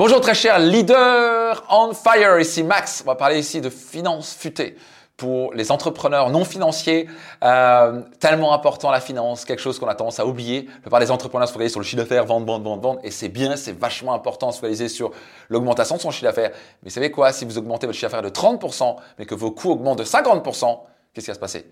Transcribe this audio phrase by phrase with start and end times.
[0.00, 3.02] Bonjour très cher leader on fire, ici Max.
[3.04, 4.74] On va parler ici de finances futées
[5.18, 7.06] pour les entrepreneurs non financiers.
[7.44, 10.64] Euh, tellement important la finance, quelque chose qu'on a tendance à oublier.
[10.76, 13.00] La plupart des entrepreneurs se focalisent sur le chiffre d'affaires, vendre, vendre, vendre, vendre.
[13.04, 15.10] Et c'est bien, c'est vachement important de se focaliser sur
[15.50, 16.52] l'augmentation de son chiffre d'affaires.
[16.82, 17.30] Mais savez quoi?
[17.34, 20.78] Si vous augmentez votre chiffre d'affaires de 30%, mais que vos coûts augmentent de 50%,
[21.12, 21.66] qu'est-ce qui va se passer?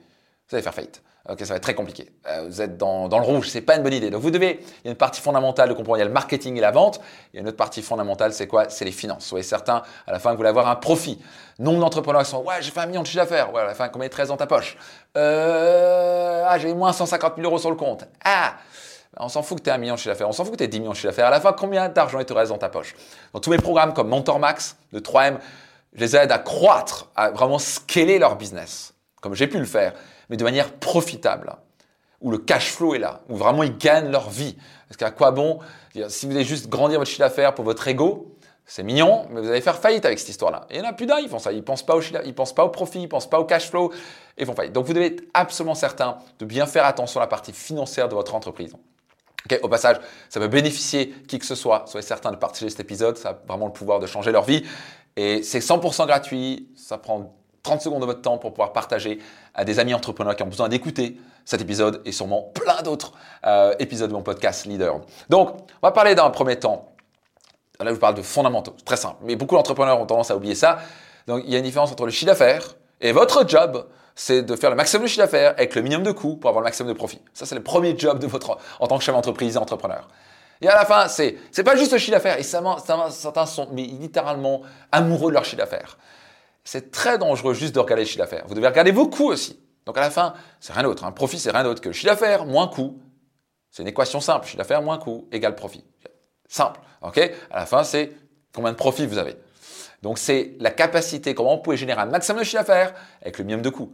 [0.48, 1.02] Vous allez faire faillite.
[1.28, 2.10] Ok, ça va être très compliqué.
[2.26, 4.08] Euh, vous êtes dans, dans le rouge, c'est pas une bonne idée.
[4.08, 6.12] Donc vous devez, il y a une partie fondamentale de comprendre, il y a le
[6.12, 7.02] marketing et la vente.
[7.32, 8.70] Il y a une autre partie fondamentale, c'est quoi?
[8.70, 9.26] C'est les finances.
[9.26, 11.20] Soyez certain à la fin que vous voulez avoir un profit.
[11.58, 13.52] Nombre d'entrepreneurs qui sont, ouais, j'ai fait un million de chiffre d'affaires.
[13.52, 14.78] Ouais, à la fin, combien de 13 dans ta poche?
[15.18, 18.04] Euh, Ah, j'ai moins 150 000 euros sur le compte.
[18.24, 18.54] Ah
[19.20, 20.58] on s'en fout que tu aies un million de chiffre d'affaires, on s'en fout que
[20.58, 21.26] tu aies 10 millions de chiffre d'affaires.
[21.26, 22.94] À la fin, combien d'argent il te reste dans ta poche?
[23.32, 25.38] Dans tous mes programmes comme Mentor Max de 3M,
[25.94, 29.92] je les aide à croître, à vraiment scaler leur business, comme j'ai pu le faire,
[30.28, 31.56] mais de manière profitable
[32.20, 34.56] où le cash flow est là, où vraiment ils gagnent leur vie.
[34.88, 35.60] Parce qu'à quoi bon
[36.08, 38.34] Si vous voulez juste grandir votre chiffre d'affaires pour votre ego,
[38.66, 40.66] c'est mignon, mais vous allez faire faillite avec cette histoire-là.
[40.68, 41.52] Et il y en a plus d'un, ils font ça.
[41.52, 43.92] Ils pensent pas au ils pensent pas au profit, ils pensent pas au cash flow,
[44.36, 44.74] et font faillite.
[44.74, 48.14] Donc vous devez être absolument certain de bien faire attention à la partie financière de
[48.14, 48.74] votre entreprise.
[49.62, 49.96] au passage,
[50.28, 51.84] ça peut bénéficier qui que ce soit.
[51.86, 54.64] Soyez certain de partager cet épisode, ça a vraiment le pouvoir de changer leur vie.
[55.16, 57.34] Et c'est 100% gratuit, ça prend
[57.68, 59.18] 30 secondes de votre temps pour pouvoir partager
[59.54, 63.12] à des amis entrepreneurs qui ont besoin d'écouter cet épisode et sûrement plein d'autres
[63.46, 65.00] euh, épisodes de mon podcast Leader.
[65.28, 66.92] Donc, on va parler d'un premier temps.
[67.78, 69.16] Là, je vous parle de fondamentaux, très simple.
[69.22, 70.78] Mais beaucoup d'entrepreneurs ont tendance à oublier ça.
[71.26, 74.56] Donc, il y a une différence entre le chiffre d'affaires et votre job, c'est de
[74.56, 76.90] faire le maximum de chiffre d'affaires avec le minimum de coûts pour avoir le maximum
[76.90, 77.20] de profit.
[77.34, 80.08] Ça, c'est le premier job de votre, en tant que chef d'entreprise et entrepreneur.
[80.62, 82.38] Et à la fin, c'est, c'est pas juste le chiffre d'affaires.
[82.38, 85.98] Et certains sont mais littéralement amoureux de leur chiffre d'affaires
[86.68, 88.44] c'est très dangereux juste de regarder le chiffre d'affaires.
[88.46, 89.58] Vous devez regarder vos coûts aussi.
[89.86, 91.02] Donc à la fin, c'est rien d'autre.
[91.04, 93.00] Un profit, c'est rien d'autre que chiffre d'affaires moins coût.
[93.70, 94.44] C'est une équation simple.
[94.44, 95.82] Chiffre d'affaires moins coût égale profit.
[96.46, 96.78] Simple.
[97.00, 97.18] OK?
[97.50, 98.12] À la fin, c'est
[98.52, 99.36] combien de profit vous avez.
[100.02, 102.92] Donc c'est la capacité, comment vous pouvez générer un maximum de chiffre d'affaires
[103.22, 103.90] avec le minimum de coûts.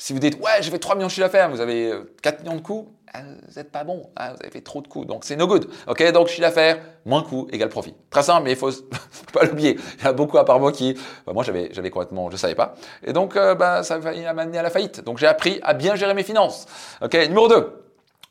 [0.00, 1.92] Si vous dites, ouais, j'ai fait 3 millions de chiffre d'affaires, vous avez
[2.22, 4.80] 4 euh, millions de coûts, euh, vous n'êtes pas bon, hein, vous avez fait trop
[4.80, 5.68] de coûts, donc c'est no good.
[5.88, 7.96] Ok, donc chiffre d'affaires, moins coûts égale profit.
[8.08, 8.70] Très simple, mais il faut
[9.32, 9.76] pas l'oublier.
[9.98, 10.94] Il y a beaucoup à part moi qui,
[11.26, 14.62] bah, moi j'avais, j'avais complètement, je savais pas, et donc bah, ça m'a amené à
[14.62, 15.02] la faillite.
[15.02, 16.66] Donc j'ai appris à bien gérer mes finances.
[17.02, 17.82] Ok, numéro 2,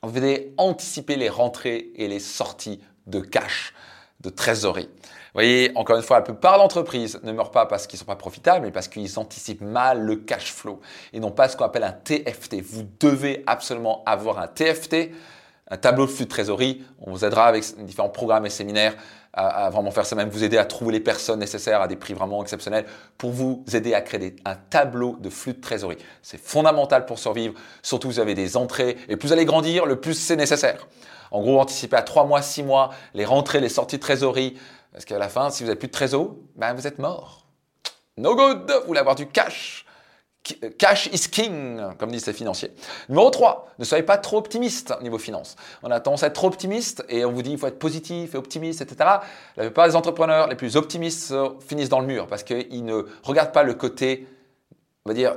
[0.03, 3.73] vous devez anticiper les rentrées et les sorties de cash,
[4.21, 4.89] de trésorerie.
[5.33, 8.15] Voyez, encore une fois, la plupart d'entreprises ne meurent pas parce qu'ils ne sont pas
[8.15, 10.79] profitables, mais parce qu'ils anticipent mal le cash flow
[11.13, 12.61] et non pas ce qu'on appelle un TFT.
[12.61, 15.11] Vous devez absolument avoir un TFT,
[15.69, 16.83] un tableau de flux de trésorerie.
[17.01, 18.95] On vous aidera avec différents programmes et séminaires
[19.37, 22.13] à, vraiment faire ça, même vous aider à trouver les personnes nécessaires à des prix
[22.13, 22.85] vraiment exceptionnels
[23.17, 25.97] pour vous aider à créer un tableau de flux de trésorerie.
[26.23, 29.97] C'est fondamental pour survivre, surtout vous avez des entrées et plus vous allez grandir, le
[29.97, 30.87] plus c'est nécessaire.
[31.29, 34.57] En gros, anticiper à 3 mois, 6 mois les rentrées, les sorties de trésorerie,
[34.91, 37.45] parce qu'à la fin, si vous n'avez plus de trésor, ben vous êtes mort.
[38.17, 39.85] No good, vous voulez avoir du cash.
[40.77, 42.71] Cash is king, comme disent les financiers.
[43.09, 45.55] Numéro 3, ne soyez pas trop optimiste au niveau finance.
[45.83, 48.33] On a tendance à être trop optimiste et on vous dit qu'il faut être positif
[48.33, 49.09] et optimiste, etc.
[49.57, 53.51] La plupart des entrepreneurs les plus optimistes finissent dans le mur parce qu'ils ne regardent
[53.51, 54.25] pas le côté,
[55.05, 55.35] on va dire,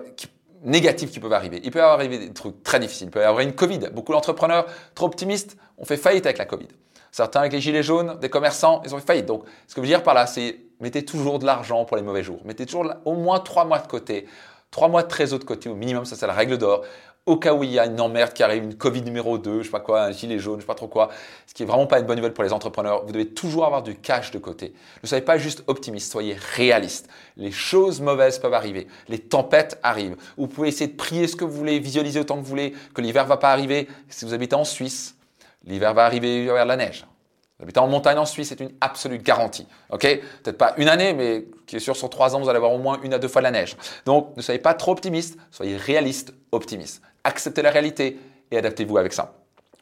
[0.62, 1.60] négatif qui peut arriver.
[1.64, 3.08] Il peut arrivé des trucs très difficiles.
[3.08, 3.90] Il peut y avoir une Covid.
[3.92, 6.68] Beaucoup d'entrepreneurs trop optimistes ont fait faillite avec la Covid.
[7.12, 9.26] Certains avec les gilets jaunes, des commerçants, ils ont fait faillite.
[9.26, 12.02] Donc, ce que je veux dire par là, c'est mettez toujours de l'argent pour les
[12.02, 12.40] mauvais jours.
[12.44, 14.26] Mettez toujours au moins trois mois de côté.
[14.70, 16.84] Trois mois de trésor de côté au minimum, ça c'est la règle d'or.
[17.26, 19.64] Au cas où il y a une emmerde qui arrive, une Covid numéro 2, je
[19.64, 21.10] sais pas quoi, un gilet jaune, je sais pas trop quoi,
[21.46, 23.82] ce qui est vraiment pas une bonne nouvelle pour les entrepreneurs, vous devez toujours avoir
[23.82, 24.72] du cash de côté.
[25.02, 27.08] Ne soyez pas juste optimiste, soyez réaliste.
[27.36, 30.16] Les choses mauvaises peuvent arriver, les tempêtes arrivent.
[30.38, 33.02] Vous pouvez essayer de prier ce que vous voulez, visualiser autant que vous voulez, que
[33.02, 33.86] l'hiver va pas arriver.
[34.08, 35.14] Si vous habitez en Suisse,
[35.64, 37.06] L'hiver va arriver, il va y avoir de la neige.
[37.62, 39.66] Habiter en montagne en Suisse, c'est une absolue garantie.
[39.90, 40.00] Ok?
[40.42, 42.78] Peut-être pas une année, mais qui est sûr sur trois ans, vous allez avoir au
[42.78, 43.76] moins une à deux fois de la neige.
[44.06, 47.02] Donc, ne soyez pas trop optimiste, soyez réaliste, optimiste.
[47.22, 48.18] Acceptez la réalité
[48.50, 49.34] et adaptez-vous avec ça.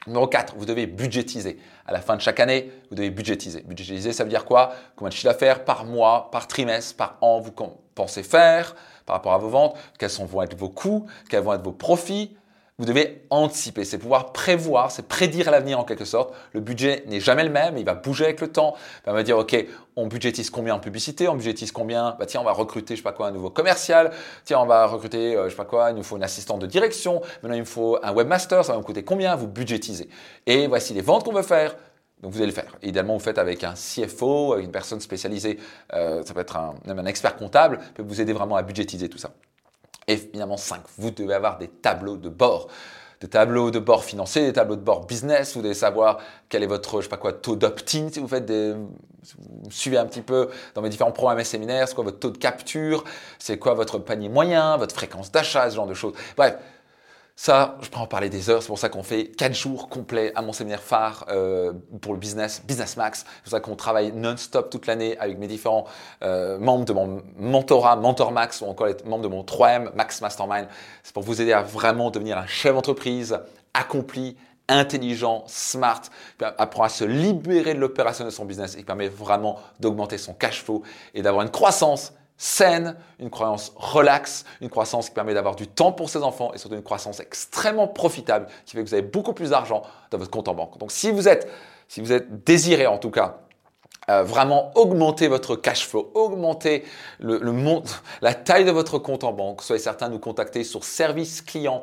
[0.08, 1.58] Numéro 4, vous devez budgétiser.
[1.86, 3.62] À la fin de chaque année, vous devez budgétiser.
[3.62, 4.72] Budgétiser, ça veut dire quoi?
[4.96, 7.52] Combien de chiffre d'affaires par mois, par trimestre, par an vous
[7.94, 8.74] pensez faire
[9.06, 9.78] par rapport à vos ventes?
[9.98, 11.06] Quels vont être vos coûts?
[11.30, 12.36] Quels vont être vos profits?
[12.78, 16.32] Vous devez anticiper, c'est pouvoir prévoir, c'est prédire l'avenir en quelque sorte.
[16.52, 18.76] Le budget n'est jamais le même, il va bouger avec le temps.
[19.04, 19.56] On va dire, OK,
[19.96, 23.02] on budgétise combien en publicité, on budgétise combien, bah tiens, on va recruter, je sais
[23.02, 24.12] pas quoi, un nouveau commercial,
[24.44, 26.66] tiens, on va recruter, euh, je sais pas quoi, il nous faut une assistante de
[26.66, 30.08] direction, maintenant il nous faut un webmaster, ça va nous coûter combien, vous budgétisez.
[30.46, 31.74] Et voici les ventes qu'on veut faire,
[32.22, 32.76] donc vous allez le faire.
[32.82, 35.58] Idéalement, vous faites avec un CFO, avec une personne spécialisée,
[35.94, 39.18] euh, ça peut être même un expert comptable, peut vous aider vraiment à budgétiser tout
[39.18, 39.30] ça.
[40.16, 42.68] Finalement, 5, vous devez avoir des tableaux de bord.
[43.20, 46.18] des tableaux de bord financiers, des tableaux de bord business, vous devez savoir
[46.48, 49.98] quel est votre, je sais pas quoi, taux d'opt-in si vous faites des, vous suivez
[49.98, 53.02] un petit peu dans mes différents programmes et séminaires, c'est quoi votre taux de capture,
[53.38, 56.14] c'est quoi votre panier moyen, votre fréquence d'achat, ce genre de choses.
[56.36, 56.56] Bref,
[57.40, 58.62] ça, je peux en parler des heures.
[58.62, 62.18] C'est pour ça qu'on fait 4 jours complets à mon séminaire phare euh, pour le
[62.18, 63.20] business, Business Max.
[63.20, 65.84] C'est pour ça qu'on travaille non-stop toute l'année avec mes différents
[66.24, 70.20] euh, membres de mon mentorat, Mentor Max, ou encore les membres de mon 3M, Max
[70.20, 70.66] Mastermind.
[71.04, 73.38] C'est pour vous aider à vraiment devenir un chef d'entreprise
[73.72, 74.36] accompli,
[74.66, 76.02] intelligent, smart,
[76.40, 80.34] apprend à se libérer de l'opération de son business et qui permet vraiment d'augmenter son
[80.34, 80.82] cash flow
[81.14, 85.92] et d'avoir une croissance saine, une croissance relaxe, une croissance qui permet d'avoir du temps
[85.92, 89.32] pour ses enfants et surtout une croissance extrêmement profitable qui fait que vous avez beaucoup
[89.32, 90.78] plus d'argent dans votre compte en banque.
[90.78, 91.50] Donc si vous êtes,
[91.88, 93.40] si vous êtes désiré en tout cas,
[94.08, 96.84] euh, vraiment augmenter votre cash flow, augmenter
[97.18, 97.40] le,
[98.22, 101.82] la taille de votre compte en banque, soyez certain de nous contacter sur service client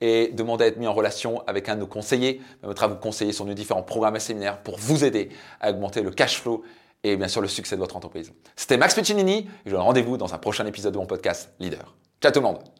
[0.00, 3.32] et demander à être mis en relation avec un de nos conseillers, à vous conseiller
[3.32, 5.30] sur nos différents programmes et séminaires pour vous aider
[5.60, 6.62] à augmenter le cash flow
[7.04, 8.32] et bien sûr le succès de votre entreprise.
[8.56, 11.50] C'était Max Piccinini et je vous donne rendez-vous dans un prochain épisode de mon podcast
[11.58, 11.94] Leader.
[12.20, 12.77] Ciao tout le monde